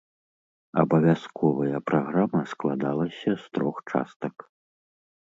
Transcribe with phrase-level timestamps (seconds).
[0.83, 4.35] Абавязковая праграма складалася з трох частак.